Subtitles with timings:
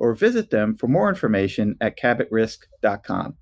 [0.00, 3.36] or visit them for more information at cabotrisk.com.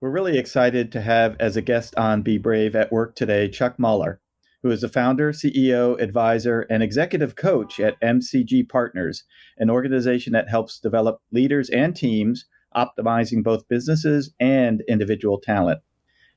[0.00, 3.78] We're really excited to have as a guest on Be Brave at Work today Chuck
[3.78, 4.20] Mollor,
[4.62, 9.24] who is the founder, CEO, advisor, and executive coach at MCG Partners,
[9.58, 15.80] an organization that helps develop leaders and teams, optimizing both businesses and individual talent.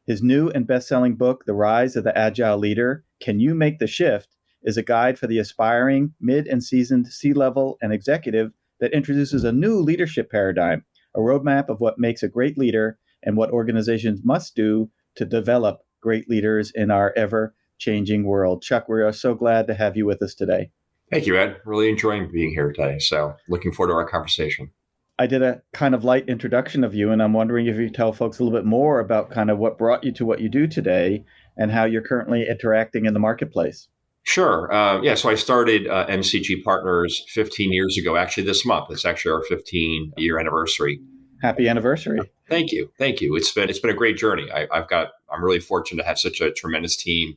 [0.06, 3.80] His new and best selling book, The Rise of the Agile Leader Can You Make
[3.80, 4.36] the Shift?
[4.64, 8.52] is a guide for the aspiring, mid and seasoned C level and executive
[8.84, 10.84] that introduces a new leadership paradigm,
[11.16, 15.80] a roadmap of what makes a great leader and what organizations must do to develop
[16.02, 18.62] great leaders in our ever changing world.
[18.62, 20.70] Chuck, we are so glad to have you with us today.
[21.10, 21.62] Thank you, Ed.
[21.64, 23.00] Really enjoying being here today.
[23.00, 24.72] So, looking forward to our conversation.
[25.18, 28.12] I did a kind of light introduction of you, and I'm wondering if you tell
[28.12, 30.68] folks a little bit more about kind of what brought you to what you do
[30.68, 31.24] today
[31.56, 33.88] and how you're currently interacting in the marketplace.
[34.24, 34.74] Sure.
[34.74, 35.16] Uh, yeah.
[35.16, 38.16] So I started uh, MCG Partners 15 years ago.
[38.16, 41.00] Actually, this month it's actually our 15 year anniversary.
[41.42, 42.22] Happy anniversary!
[42.50, 43.36] Thank you, thank you.
[43.36, 44.50] It's been it's been a great journey.
[44.50, 47.36] I, I've got I'm really fortunate to have such a tremendous team,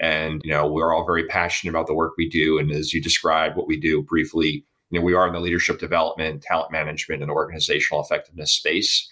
[0.00, 2.58] and you know we're all very passionate about the work we do.
[2.58, 5.78] And as you described what we do briefly, you know we are in the leadership
[5.78, 9.06] development, talent management, and organizational effectiveness space.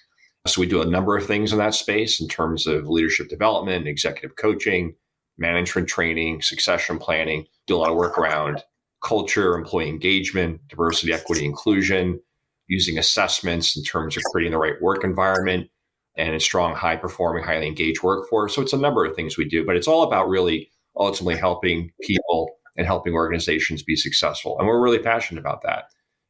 [0.47, 3.87] So we do a number of things in that space in terms of leadership development,
[3.87, 4.94] executive coaching,
[5.41, 8.62] management training, succession planning, do a lot of work around
[9.03, 12.21] culture, employee engagement, diversity, equity, inclusion,
[12.69, 15.69] using assessments in terms of creating the right work environment
[16.17, 18.55] and a strong, high performing, highly engaged workforce.
[18.55, 21.91] So it's a number of things we do, but it's all about really ultimately helping
[22.03, 24.59] people and helping organizations be successful.
[24.59, 25.84] And we're really passionate about that.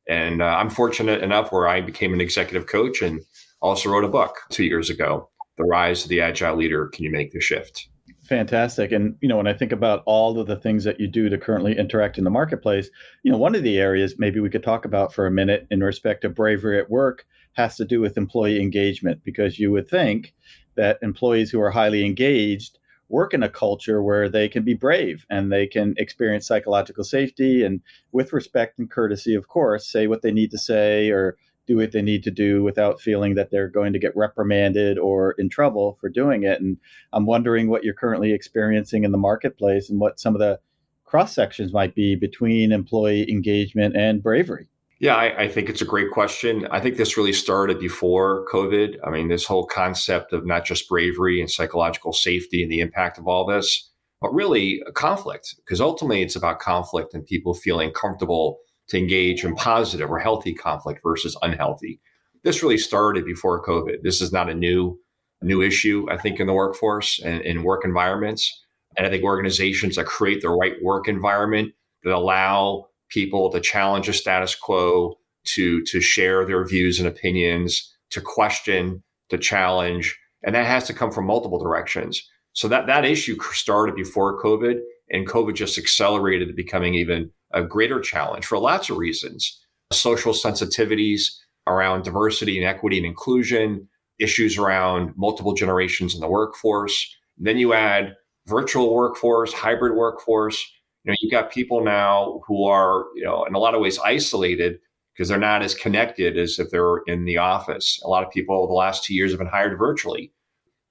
[0.09, 3.21] And uh, I'm fortunate enough where I became an executive coach and
[3.61, 7.11] also wrote a book two years ago, The Rise of the Agile Leader Can You
[7.11, 7.89] Make the Shift?
[8.31, 8.93] Fantastic.
[8.93, 11.37] And, you know, when I think about all of the things that you do to
[11.37, 12.89] currently interact in the marketplace,
[13.25, 15.81] you know, one of the areas maybe we could talk about for a minute in
[15.83, 20.33] respect to bravery at work has to do with employee engagement, because you would think
[20.77, 25.27] that employees who are highly engaged work in a culture where they can be brave
[25.29, 27.81] and they can experience psychological safety and
[28.13, 31.37] with respect and courtesy, of course, say what they need to say or
[31.71, 35.33] do what they need to do without feeling that they're going to get reprimanded or
[35.39, 36.61] in trouble for doing it.
[36.61, 36.77] And
[37.13, 40.59] I'm wondering what you're currently experiencing in the marketplace and what some of the
[41.05, 44.67] cross sections might be between employee engagement and bravery.
[44.99, 46.67] Yeah, I, I, think it's a great question.
[46.71, 48.97] I think this really started before COVID.
[49.03, 53.17] I mean, this whole concept of not just bravery and psychological safety and the impact
[53.17, 58.59] of all this, but really conflict, because ultimately it's about conflict and people feeling comfortable
[58.91, 62.01] to engage in positive or healthy conflict versus unhealthy.
[62.45, 64.03] This really started before COVID.
[64.03, 64.99] This is not a new
[65.43, 68.63] new issue, I think, in the workforce and in work environments.
[68.99, 71.73] And I think organizations that create the right work environment
[72.05, 75.15] that allow people to challenge a status quo,
[75.45, 80.95] to to share their views and opinions, to question, to challenge, and that has to
[80.95, 82.29] come from multiple directions.
[82.53, 87.63] So that that issue started before COVID, and COVID just accelerated it becoming even a
[87.63, 89.61] greater challenge for lots of reasons.
[89.93, 91.33] Social sensitivities
[91.67, 93.89] around diversity and equity and inclusion,
[94.19, 97.17] issues around multiple generations in the workforce.
[97.39, 98.15] Then you add
[98.47, 100.65] virtual workforce, hybrid workforce.
[101.05, 103.99] You know, you've got people now who are, you know, in a lot of ways
[103.99, 104.79] isolated
[105.15, 108.01] because they're not as connected as if they're in the office.
[108.05, 110.33] A lot of people the last two years have been hired virtually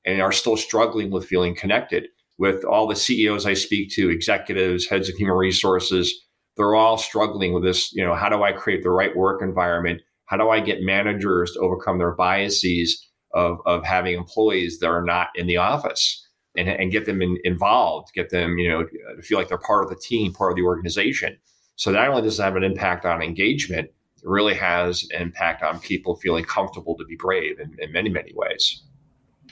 [0.06, 2.08] and are still struggling with feeling connected.
[2.40, 6.26] with all the CEOs I speak to, executives, heads of human resources,
[6.60, 7.94] they're all struggling with this.
[7.94, 10.02] You know, how do I create the right work environment?
[10.26, 15.02] How do I get managers to overcome their biases of, of having employees that are
[15.02, 16.28] not in the office
[16.58, 19.86] and, and get them in, involved, get them, you know, to feel like they're part
[19.86, 21.38] of the team, part of the organization.
[21.78, 23.88] So not only does it have an impact on engagement,
[24.22, 28.10] it really has an impact on people feeling comfortable to be brave in, in many,
[28.10, 28.84] many ways.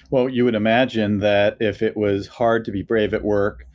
[0.10, 3.66] Well, you would imagine that if it was hard to be brave at work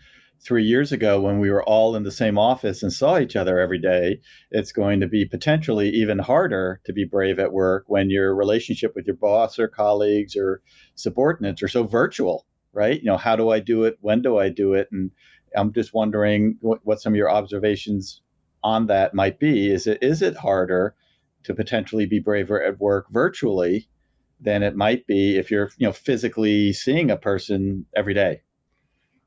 [0.44, 3.58] three years ago when we were all in the same office and saw each other
[3.58, 8.10] every day, it's going to be potentially even harder to be brave at work when
[8.10, 10.60] your relationship with your boss or colleagues or
[10.96, 13.00] subordinates are so virtual, right?
[13.00, 13.98] You know, how do I do it?
[14.00, 14.88] When do I do it?
[14.90, 15.12] And
[15.54, 18.20] I'm just wondering what, what some of your observations
[18.64, 19.70] on that might be.
[19.70, 20.94] Is it is it harder
[21.44, 23.88] to potentially be braver at work virtually
[24.40, 28.42] than it might be if you're you know physically seeing a person every day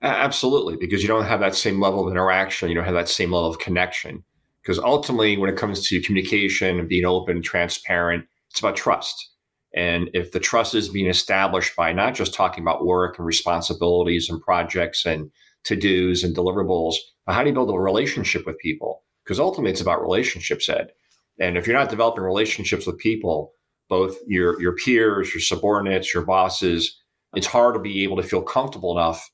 [0.05, 3.31] absolutely because you don't have that same level of interaction you don't have that same
[3.31, 4.23] level of connection.
[4.61, 9.31] Because ultimately when it comes to communication and being open transparent it's about trust.
[9.75, 14.29] And if the trust is being established by not just talking about work and responsibilities
[14.29, 15.31] and projects and
[15.63, 19.03] to-dos and deliverables but how do you build a relationship with people?
[19.23, 20.91] Because ultimately it's about relationships ed.
[21.39, 23.53] And if you're not developing relationships with people
[23.89, 26.99] both your your peers, your subordinates, your bosses.
[27.35, 29.29] It's hard to be able to feel comfortable enough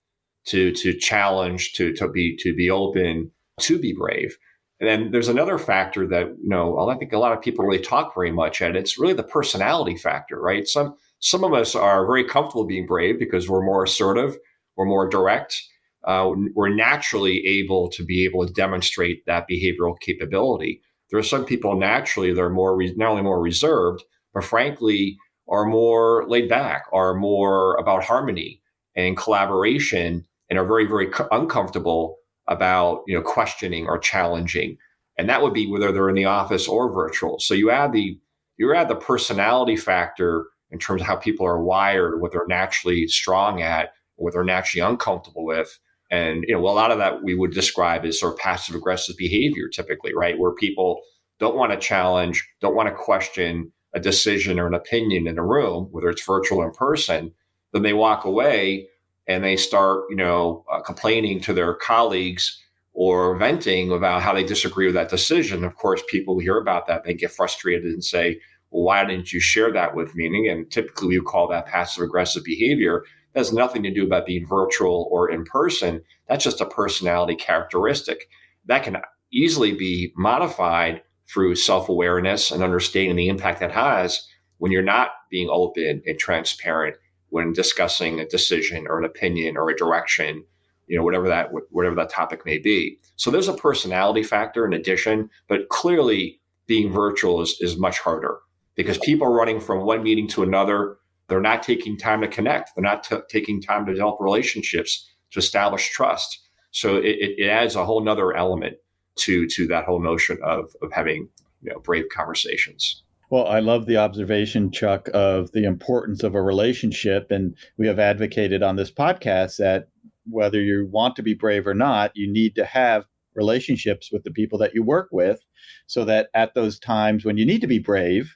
[0.45, 4.37] to to challenge, to to be to be open, to be brave.
[4.79, 7.83] And then there's another factor that you know I think a lot of people really
[7.83, 10.67] talk very much and It's really the personality factor, right?
[10.67, 14.37] Some some of us are very comfortable being brave because we're more assertive,
[14.75, 15.61] we're more direct.
[16.03, 20.81] Uh, we're naturally able to be able to demonstrate that behavioral capability.
[21.11, 24.03] There are some people naturally they're more re- not only more reserved,
[24.33, 25.17] but frankly
[25.47, 28.61] are more laid back, are more about harmony
[28.95, 32.17] and collaboration, and are very, very uncomfortable
[32.47, 34.77] about you know questioning or challenging.
[35.17, 37.39] And that would be whether they're in the office or virtual.
[37.39, 38.19] So you add the
[38.57, 43.07] you add the personality factor in terms of how people are wired, what they're naturally
[43.07, 45.79] strong at, what they're naturally uncomfortable with.
[46.11, 48.75] And you know, well, a lot of that we would describe as sort of passive
[48.75, 50.37] aggressive behavior, typically, right?
[50.37, 51.01] Where people
[51.39, 55.45] don't want to challenge, don't want to question, a decision or an opinion in a
[55.45, 57.33] room, whether it's virtual or in person,
[57.73, 58.87] then they walk away
[59.27, 62.61] and they start, you know, uh, complaining to their colleagues
[62.93, 65.63] or venting about how they disagree with that decision.
[65.63, 68.39] Of course, people hear about that, they get frustrated and say,
[68.69, 70.47] well, why didn't you share that with me?
[70.47, 73.03] And typically we call that passive aggressive behavior.
[73.33, 76.03] That has nothing to do about being virtual or in person.
[76.27, 78.27] That's just a personality characteristic
[78.65, 78.97] that can
[79.31, 81.01] easily be modified
[81.31, 84.27] through self awareness and understanding the impact that has
[84.57, 86.95] when you're not being open and transparent
[87.31, 90.43] when discussing a decision or an opinion or a direction,
[90.87, 92.99] you know, whatever that whatever that topic may be.
[93.15, 98.39] So there's a personality factor in addition, but clearly being virtual is, is much harder
[98.75, 100.97] because people are running from one meeting to another.
[101.27, 102.71] They're not taking time to connect.
[102.75, 106.39] They're not t- taking time to develop relationships to establish trust.
[106.71, 108.77] So it, it adds a whole nother element
[109.17, 111.29] to to that whole notion of of having
[111.61, 113.03] you know brave conversations.
[113.31, 117.31] Well, I love the observation, Chuck, of the importance of a relationship.
[117.31, 119.87] And we have advocated on this podcast that
[120.29, 124.31] whether you want to be brave or not, you need to have relationships with the
[124.31, 125.39] people that you work with
[125.87, 128.35] so that at those times when you need to be brave,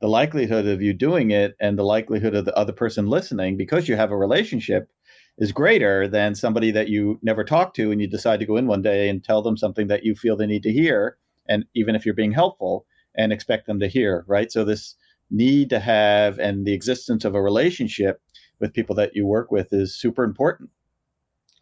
[0.00, 3.86] the likelihood of you doing it and the likelihood of the other person listening, because
[3.86, 4.88] you have a relationship,
[5.36, 8.66] is greater than somebody that you never talk to and you decide to go in
[8.66, 11.18] one day and tell them something that you feel they need to hear
[11.50, 12.86] and even if you're being helpful
[13.16, 14.94] and expect them to hear right so this
[15.30, 18.20] need to have and the existence of a relationship
[18.60, 20.70] with people that you work with is super important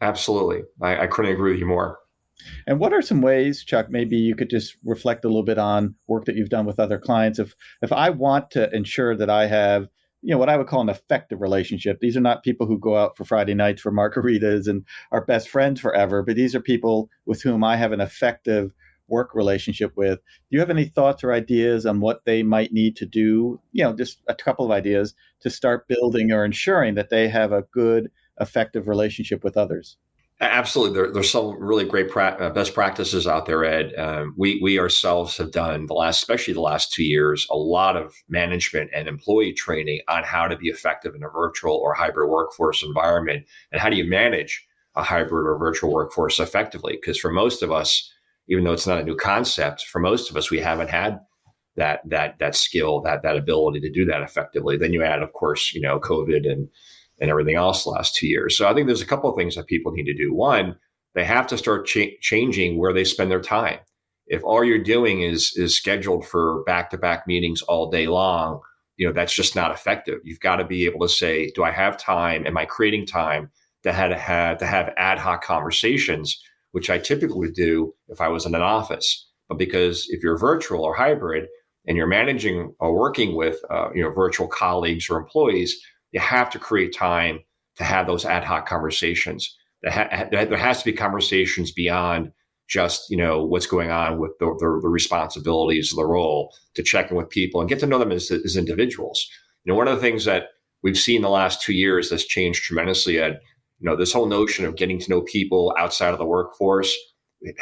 [0.01, 1.99] absolutely i, I couldn't agree with you more
[2.67, 3.91] and what are some ways, Chuck?
[3.91, 6.99] Maybe you could just reflect a little bit on work that you've done with other
[6.99, 7.39] clients.
[7.39, 9.89] If if I want to ensure that I have
[10.23, 12.01] you know what I would call an effective relationship.
[12.01, 15.49] These are not people who go out for Friday nights for margaritas and are best
[15.49, 18.73] friends forever, but these are people with whom I have an effective
[19.11, 20.19] work relationship with.
[20.19, 23.61] Do you have any thoughts or ideas on what they might need to do?
[23.73, 27.53] You know, just a couple of ideas to start building or ensuring that they have
[27.53, 29.97] a good, effective relationship with others.
[30.43, 33.95] Absolutely, there, there's some really great pra- uh, best practices out there, Ed.
[33.99, 37.95] Um, we we ourselves have done the last, especially the last two years, a lot
[37.95, 42.31] of management and employee training on how to be effective in a virtual or hybrid
[42.31, 46.95] workforce environment, and how do you manage a hybrid or virtual workforce effectively.
[46.95, 48.11] Because for most of us,
[48.51, 51.21] even though it's not a new concept, for most of us, we haven't had
[51.77, 54.77] that that that skill, that that ability to do that effectively.
[54.77, 56.69] Then you add, of course, you know, COVID and
[57.21, 58.57] and everything else last two years.
[58.57, 60.35] So I think there's a couple of things that people need to do.
[60.35, 60.77] One,
[61.15, 63.79] they have to start ch- changing where they spend their time.
[64.27, 68.61] If all you're doing is is scheduled for back to back meetings all day long,
[68.97, 70.19] you know that's just not effective.
[70.25, 72.47] You've got to be able to say, do I have time?
[72.47, 73.51] Am I creating time
[73.85, 78.29] to have, have to have ad hoc conversations, which I typically would do if I
[78.29, 79.29] was in an office.
[79.49, 81.49] But because if you're virtual or hybrid
[81.87, 85.81] and you're managing or working with uh, you know virtual colleagues or employees,
[86.13, 87.41] you have to create time
[87.77, 89.57] to have those ad hoc conversations.
[89.83, 92.33] There has to be conversations beyond
[92.69, 96.83] just you know what's going on with the, the, the responsibilities of the role to
[96.83, 99.27] check in with people and get to know them as, as individuals.
[99.65, 100.49] You know, one of the things that
[100.83, 103.41] we've seen the last two years that's changed tremendously, Ed,
[103.81, 106.95] you know, this whole notion of getting to know people outside of the workforce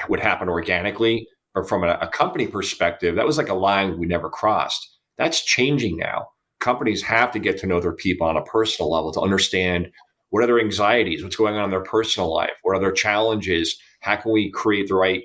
[0.08, 1.26] would happen organically.
[1.54, 4.86] But from a, a company perspective, that was like a line we never crossed.
[5.16, 6.28] That's changing now.
[6.60, 9.88] Companies have to get to know their people on a personal level to understand
[10.30, 13.78] what are their anxieties, what's going on in their personal life, what are their challenges,
[14.00, 15.22] how can we create the right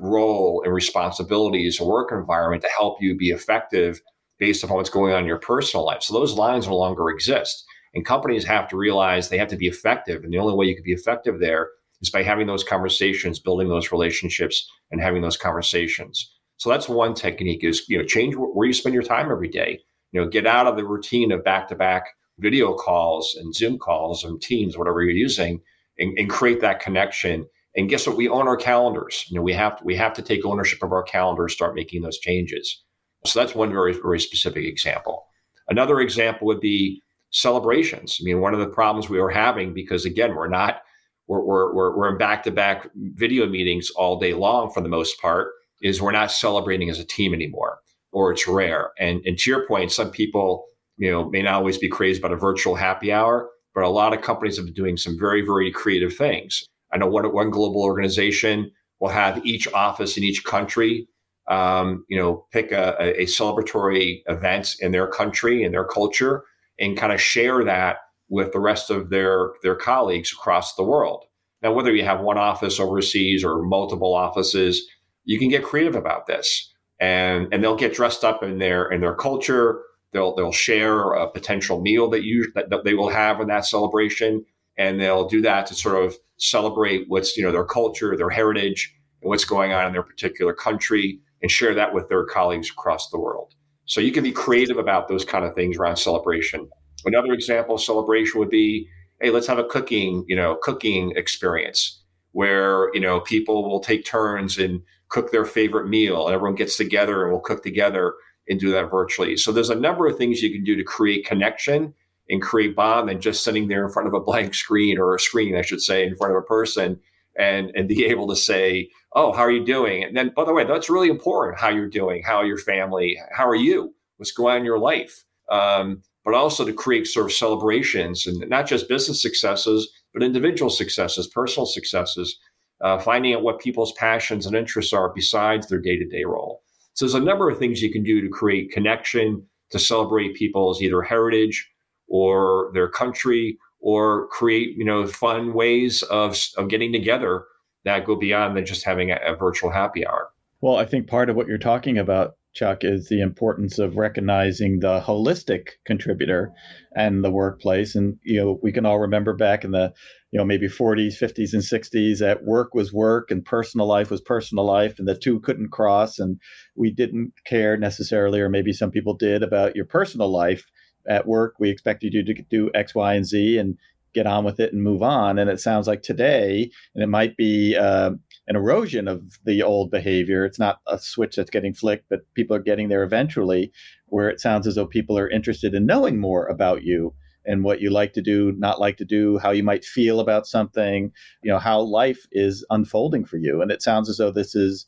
[0.00, 4.00] role and responsibilities and work environment to help you be effective
[4.38, 6.02] based upon what's going on in your personal life.
[6.02, 7.64] So those lines no longer exist.
[7.98, 10.22] And companies have to realize they have to be effective.
[10.22, 13.68] And the only way you can be effective there is by having those conversations, building
[13.68, 16.32] those relationships, and having those conversations.
[16.58, 19.80] So that's one technique is, you know, change where you spend your time every day.
[20.12, 22.04] You know, get out of the routine of back-to-back
[22.38, 25.60] video calls and Zoom calls and Teams, whatever you're using,
[25.98, 27.46] and, and create that connection.
[27.74, 28.16] And guess what?
[28.16, 29.24] We own our calendars.
[29.28, 32.02] You know, we have to, we have to take ownership of our calendars, start making
[32.02, 32.80] those changes.
[33.24, 35.26] So that's one very, very specific example.
[35.68, 38.18] Another example would be celebrations.
[38.20, 40.82] I mean, one of the problems we were having because again, we're not
[41.26, 45.20] we're we're we're, in back to back video meetings all day long for the most
[45.20, 45.48] part.
[45.80, 47.78] Is we're not celebrating as a team anymore,
[48.10, 48.90] or it's rare.
[48.98, 50.64] And and to your point, some people
[50.96, 54.12] you know may not always be crazy about a virtual happy hour, but a lot
[54.12, 56.64] of companies have been doing some very very creative things.
[56.92, 61.08] I know one one global organization will have each office in each country
[61.48, 66.44] um, you know, pick a, a, celebratory event in their country and their culture
[66.78, 71.24] and kind of share that with the rest of their their colleagues across the world.
[71.62, 74.86] Now, whether you have one office overseas or multiple offices,
[75.24, 79.00] you can get creative about this, and and they'll get dressed up in their in
[79.00, 79.82] their culture.
[80.12, 83.66] They'll they'll share a potential meal that you that, that they will have in that
[83.66, 84.44] celebration,
[84.76, 88.94] and they'll do that to sort of celebrate what's you know their culture, their heritage,
[89.22, 93.10] and what's going on in their particular country, and share that with their colleagues across
[93.10, 93.54] the world.
[93.88, 96.68] So you can be creative about those kind of things around celebration.
[97.06, 98.86] Another example of celebration would be,
[99.20, 102.02] hey, let's have a cooking, you know, cooking experience
[102.32, 106.76] where, you know, people will take turns and cook their favorite meal and everyone gets
[106.76, 108.14] together and we'll cook together
[108.46, 109.36] and do that virtually.
[109.38, 111.94] So there's a number of things you can do to create connection
[112.28, 115.20] and create bond than just sitting there in front of a blank screen or a
[115.20, 117.00] screen, I should say, in front of a person
[117.38, 120.52] and and be able to say, "Oh, how are you doing?" And then, by the
[120.52, 121.58] way, that's really important.
[121.58, 125.24] How you're doing, how your family, how are you, what's going on in your life,
[125.50, 130.70] um, but also to create sort of celebrations and not just business successes, but individual
[130.70, 132.38] successes, personal successes,
[132.82, 136.62] uh, finding out what people's passions and interests are besides their day to day role.
[136.94, 140.82] So there's a number of things you can do to create connection, to celebrate people's
[140.82, 141.70] either heritage
[142.08, 147.44] or their country or create you know fun ways of of getting together
[147.84, 150.30] that go beyond than just having a, a virtual happy hour.
[150.60, 154.80] Well, I think part of what you're talking about, Chuck, is the importance of recognizing
[154.80, 156.52] the holistic contributor
[156.96, 157.94] and the workplace.
[157.94, 159.92] And you know, we can all remember back in the
[160.32, 164.20] you know maybe 40s, 50s, and 60s that work was work and personal life was
[164.20, 166.18] personal life, and the two couldn't cross.
[166.18, 166.40] And
[166.74, 170.64] we didn't care necessarily, or maybe some people did, about your personal life
[171.08, 173.78] at work we expect you to do X, Y, and Z and
[174.14, 175.38] get on with it and move on.
[175.38, 178.10] And it sounds like today, and it might be uh,
[178.46, 180.44] an erosion of the old behavior.
[180.44, 183.70] It's not a switch that's getting flicked, but people are getting there eventually,
[184.06, 187.80] where it sounds as though people are interested in knowing more about you and what
[187.80, 191.12] you like to do, not like to do, how you might feel about something,
[191.42, 193.62] you know, how life is unfolding for you.
[193.62, 194.86] And it sounds as though this is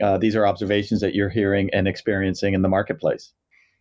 [0.00, 3.32] uh, these are observations that you're hearing and experiencing in the marketplace.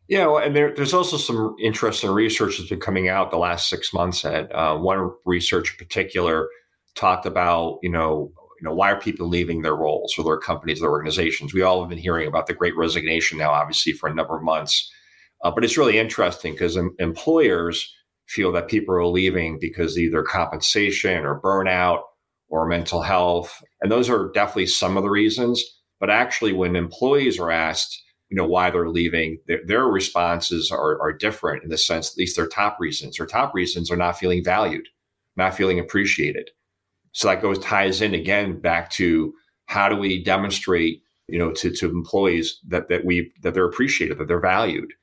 [0.07, 3.69] Yeah, well, and there, there's also some interesting research that's been coming out the last
[3.69, 4.25] six months.
[4.25, 6.49] At uh, one research in particular
[6.95, 10.81] talked about, you know, you know, why are people leaving their roles or their companies,
[10.81, 11.53] their organizations?
[11.53, 14.43] We all have been hearing about the Great Resignation now, obviously, for a number of
[14.43, 14.91] months.
[15.43, 17.91] Uh, but it's really interesting because em- employers
[18.27, 22.01] feel that people are leaving because either compensation or burnout
[22.49, 25.63] or mental health, and those are definitely some of the reasons.
[25.99, 27.99] But actually, when employees are asked
[28.31, 32.17] you know why they're leaving their, their responses are, are different in the sense at
[32.17, 33.17] least their top reasons.
[33.17, 34.87] Their top reasons are not feeling valued
[35.35, 36.49] not feeling appreciated.
[37.13, 39.33] So that goes ties in again back to
[39.65, 44.17] how do we demonstrate you know to, to employees that that we that they're appreciated
[44.17, 44.93] that they're valued.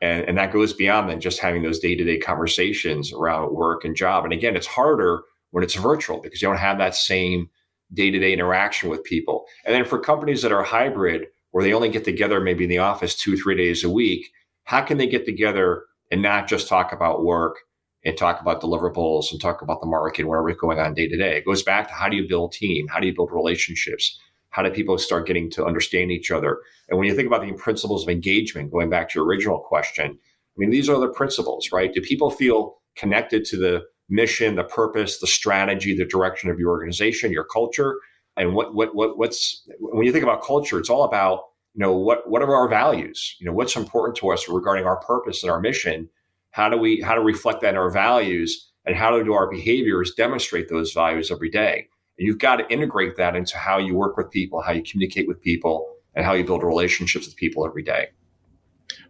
[0.00, 4.24] And, and that goes beyond than just having those day-to-day conversations around work and job.
[4.24, 7.48] And again it's harder when it's virtual because you don't have that same
[7.92, 9.44] day-to-day interaction with people.
[9.64, 12.78] And then for companies that are hybrid where they only get together maybe in the
[12.78, 14.30] office two, three days a week,
[14.64, 17.60] how can they get together and not just talk about work
[18.04, 21.36] and talk about deliverables and talk about the market, whatever's going on day to day?
[21.36, 22.88] It goes back to how do you build team?
[22.88, 24.18] How do you build relationships?
[24.50, 26.58] How do people start getting to understand each other?
[26.88, 30.18] And when you think about the principles of engagement, going back to your original question,
[30.18, 31.92] I mean, these are the principles, right?
[31.92, 36.70] Do people feel connected to the mission, the purpose, the strategy, the direction of your
[36.70, 37.98] organization, your culture?
[38.36, 41.92] And what what what what's when you think about culture, it's all about you know
[41.92, 43.36] what what are our values?
[43.38, 46.08] You know what's important to us regarding our purpose and our mission.
[46.50, 50.14] How do we how to reflect that in our values, and how do our behaviors
[50.14, 51.88] demonstrate those values every day?
[52.18, 55.28] And you've got to integrate that into how you work with people, how you communicate
[55.28, 58.08] with people, and how you build relationships with people every day.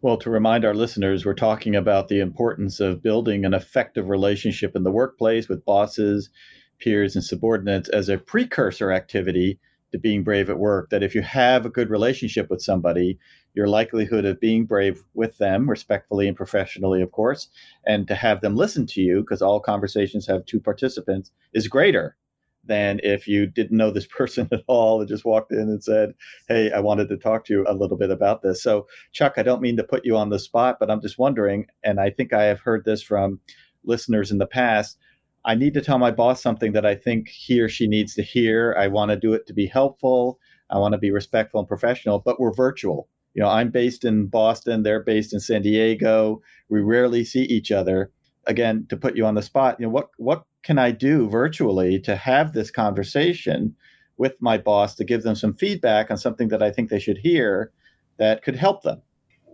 [0.01, 4.77] Well, to remind our listeners, we're talking about the importance of building an effective relationship
[4.77, 6.31] in the workplace with bosses
[6.83, 9.59] peers and subordinates as a precursor activity
[9.93, 10.91] to being brave at work.
[10.91, 13.19] That if you have a good relationship with somebody,
[13.55, 17.49] your likelihood of being brave with them, respectfully and professionally, of course,
[17.87, 22.17] and to have them listen to you, because all conversations have two participants, is greater
[22.65, 26.15] than if you didn't know this person at all and just walked in and said,
[26.49, 28.63] Hey, I wanted to talk to you a little bit about this.
[28.63, 31.67] So, Chuck, I don't mean to put you on the spot, but I'm just wondering,
[31.85, 33.41] and I think I have heard this from
[33.85, 34.97] listeners in the past
[35.45, 38.23] I need to tell my boss something that I think he or she needs to
[38.23, 38.77] hear.
[38.79, 40.39] I want to do it to be helpful.
[40.71, 43.09] I want to be respectful and professional, but we're virtual.
[43.35, 46.43] You know, I'm based in Boston, they're based in San Diego.
[46.69, 48.11] We rarely see each other.
[48.47, 51.99] Again, to put you on the spot, you know, what what can I do virtually
[52.01, 53.75] to have this conversation
[54.17, 57.19] with my boss to give them some feedback on something that I think they should
[57.19, 57.73] hear
[58.19, 59.03] that could help them?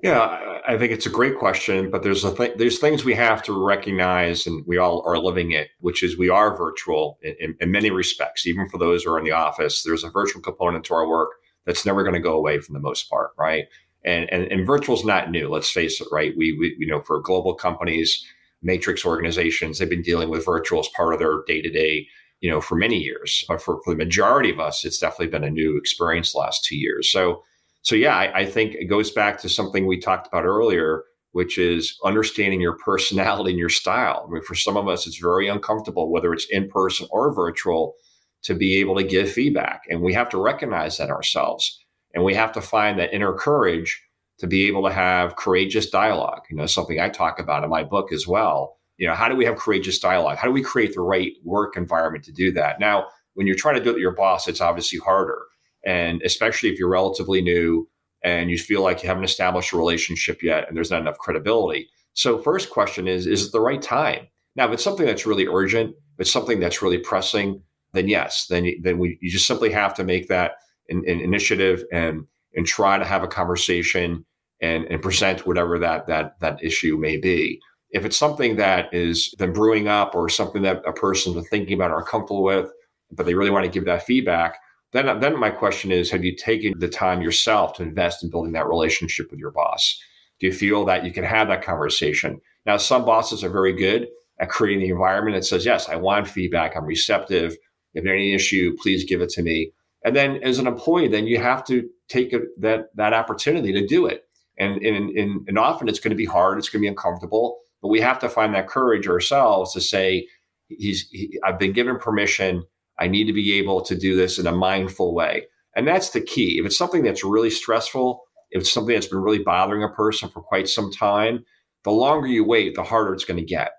[0.03, 3.43] Yeah, I think it's a great question, but there's a th- there's things we have
[3.45, 7.57] to recognize, and we all are living it, which is we are virtual in, in,
[7.61, 8.47] in many respects.
[8.47, 11.31] Even for those who are in the office, there's a virtual component to our work
[11.67, 13.65] that's never going to go away for the most part, right?
[14.05, 15.49] And and, and virtual is not new.
[15.49, 16.33] Let's face it, right?
[16.37, 18.25] We, we you know for global companies,
[18.63, 22.07] matrix organizations, they've been dealing with virtual as part of their day to day,
[22.41, 23.45] you know, for many years.
[23.49, 26.77] But for, for the majority of us, it's definitely been a new experience last two
[26.77, 27.11] years.
[27.11, 27.43] So
[27.89, 31.57] so yeah, I, I, think it goes back to something we talked about earlier, which
[31.57, 34.27] is understanding your personality and your style.
[34.29, 37.95] I mean, for some of us, it's very uncomfortable, whether it's in person or virtual,
[38.43, 39.85] to be able to give feedback.
[39.89, 41.83] And we have to recognize that ourselves.
[42.13, 43.99] And we have to find that inner courage
[44.41, 46.43] to be able to have courageous dialogue.
[46.51, 48.77] You know, something I talk about in my book as well.
[48.99, 50.37] You know, how do we have courageous dialogue?
[50.37, 52.81] How do we create the right work environment to do that?
[52.81, 55.41] Now, when you're trying to do it with your boss, it's obviously harder
[55.89, 57.89] and especially if you're relatively new
[58.23, 61.89] and you feel like you haven't established a relationship yet and there's not enough credibility.
[62.13, 64.29] So, first question is Is it the right time?
[64.55, 67.63] Now, if it's something that's really urgent, if it's something that's really pressing,
[67.95, 70.53] then yes, then, then we, you just simply have to make that
[70.91, 74.27] an, an initiative and, and try to have a conversation
[74.61, 77.61] and, and present whatever that, that, that issue may be.
[77.91, 81.75] If it's something that is been brewing up or something that a person's been thinking
[81.75, 82.71] about or comfortable with,
[83.11, 84.59] but they really want to give that feedback,
[84.93, 88.31] then, uh, then my question is have you taken the time yourself to invest in
[88.31, 90.01] building that relationship with your boss?
[90.41, 92.41] Do you feel that you can have that conversation?
[92.65, 94.09] Now, some bosses are very good
[94.41, 96.77] at creating the environment that says, yes, I want feedback.
[96.77, 97.57] I'm receptive.
[97.95, 99.73] If there's any issue, please give it to me.
[100.05, 103.87] And then as an employee, then you have to take a, that, that opportunity to
[103.87, 104.23] do it.
[104.59, 106.59] And, and, and, and often it's going to be hard.
[106.59, 110.29] It's going to be uncomfortable, but we have to find that courage ourselves to say,
[110.69, 112.65] he's, he, I've been given permission
[113.01, 115.47] I need to be able to do this in a mindful way.
[115.77, 116.59] And that's the key.
[116.59, 120.29] If it's something that's really stressful, if it's something that's been really bothering a person
[120.29, 121.45] for quite some time,
[121.85, 123.73] the longer you wait, the harder it's going to get.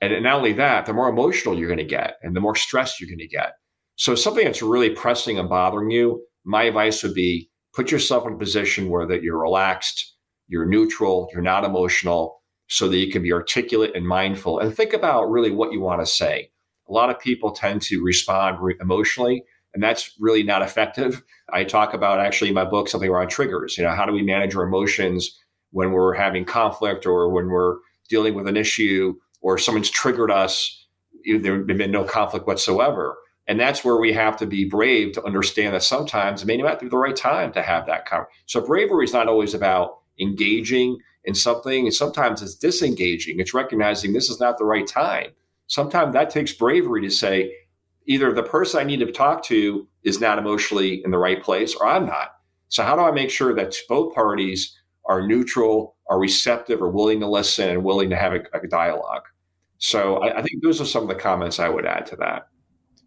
[0.00, 3.00] And not only that, the more emotional you're going to get and the more stressed
[3.00, 3.52] you're going to get.
[3.96, 8.34] So, something that's really pressing and bothering you, my advice would be put yourself in
[8.34, 10.16] a position where that you're relaxed,
[10.48, 14.92] you're neutral, you're not emotional, so that you can be articulate and mindful and think
[14.92, 16.50] about really what you want to say
[16.88, 19.44] a lot of people tend to respond re- emotionally
[19.74, 23.76] and that's really not effective i talk about actually in my book something around triggers
[23.76, 25.38] you know how do we manage our emotions
[25.70, 27.76] when we're having conflict or when we're
[28.08, 30.86] dealing with an issue or someone's triggered us
[31.40, 33.16] there's been no conflict whatsoever
[33.46, 36.80] And that's where we have to be brave to understand that sometimes it may not
[36.80, 38.42] be the right time to have that conversation.
[38.46, 43.40] So bravery is not always about engaging in something, and sometimes it's disengaging.
[43.40, 45.28] It's recognizing this is not the right time.
[45.66, 47.52] Sometimes that takes bravery to say,
[48.06, 51.74] either the person I need to talk to is not emotionally in the right place,
[51.74, 52.32] or I'm not.
[52.68, 57.20] So how do I make sure that both parties are neutral, are receptive, are willing
[57.20, 59.22] to listen, and willing to have a, a dialogue?
[59.78, 62.48] So I, I think those are some of the comments I would add to that.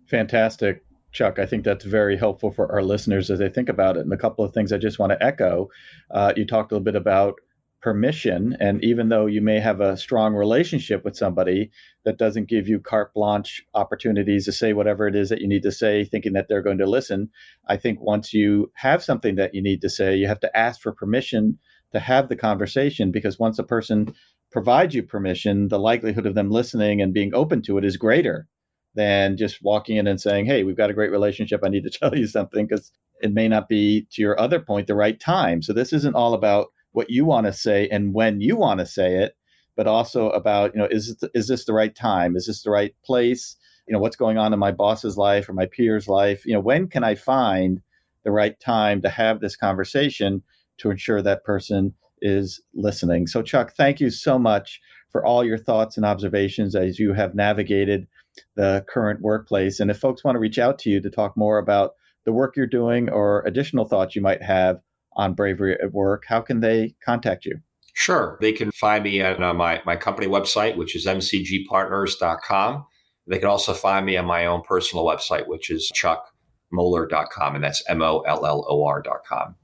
[0.08, 0.84] Fantastic.
[1.12, 4.02] Chuck, I think that's very helpful for our listeners as they think about it.
[4.02, 5.70] And a couple of things I just want to echo.
[6.12, 7.36] Uh, you talked a little bit about
[7.82, 8.58] permission.
[8.60, 11.70] And even though you may have a strong relationship with somebody,
[12.06, 15.63] that doesn't give you carte blanche opportunities to say whatever it is that you need
[15.63, 17.30] to say, thinking that they're going to listen.
[17.68, 20.82] I think once you have something that you need to say, you have to ask
[20.82, 21.60] for permission
[21.92, 24.13] to have the conversation because once a person
[24.52, 28.48] provides you permission, the likelihood of them listening and being open to it is greater
[28.96, 31.62] than just walking in and saying, Hey, we've got a great relationship.
[31.63, 34.88] I need to tell you something because it may not be, to your other point,
[34.88, 35.62] the right time.
[35.62, 38.86] So this isn't all about what you want to say and when you want to
[38.86, 39.38] say it,
[39.76, 42.36] but also about, you know, is, it, is this the right time?
[42.36, 43.56] Is this the right place?
[43.88, 46.44] You know, what's going on in my boss's life or my peer's life?
[46.44, 47.82] You know, when can I find
[48.24, 50.42] the right time to have this conversation
[50.80, 53.28] to ensure that person is listening?
[53.28, 54.82] So, Chuck, thank you so much
[55.12, 58.08] for all your thoughts and observations as you have navigated
[58.56, 59.80] the current workplace.
[59.80, 61.92] And if folks want to reach out to you to talk more about
[62.26, 64.80] the work you're doing or additional thoughts you might have
[65.17, 67.60] on bravery at work, how can they contact you?
[67.93, 68.38] Sure.
[68.39, 72.86] They can find me at uh, my, my company website, which is mcgpartners.com.
[73.27, 77.84] They can also find me on my own personal website, which is chuckmollor.com, and that's
[77.89, 79.56] M O L L O R.com.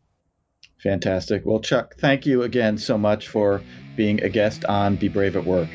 [0.82, 1.44] Fantastic.
[1.46, 3.62] Well, Chuck, thank you again so much for
[3.96, 5.70] being a guest on Be Brave at Work.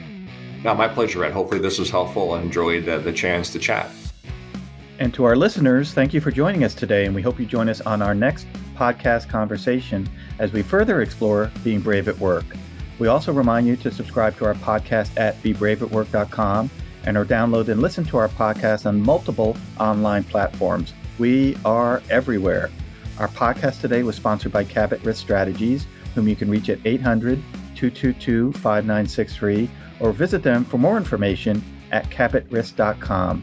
[0.65, 1.33] Now, my pleasure, Ed.
[1.33, 3.89] Hopefully, this was helpful and enjoyed the, the chance to chat.
[4.99, 7.69] And to our listeners, thank you for joining us today, and we hope you join
[7.69, 8.47] us on our next
[8.79, 12.45] podcast conversation as we further explore being brave at work.
[12.99, 16.71] We also remind you to subscribe to our podcast at bebraveatwork.com
[17.05, 20.93] and or download and listen to our podcast on multiple online platforms.
[21.19, 22.71] We are everywhere.
[23.19, 27.43] Our podcast today was sponsored by Cabot Risk Strategies, whom you can reach at 800
[27.75, 33.43] 222 5963 or visit them for more information at cabotrisk.com.